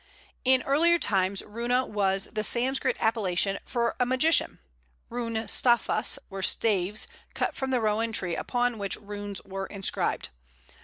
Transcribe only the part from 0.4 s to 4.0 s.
In earlier times runa was the Sanskrit appellation for